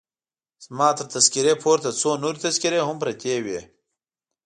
[0.65, 3.61] زما تر تذکیرې پورته څو نورې تذکیرې هم پرتې وې.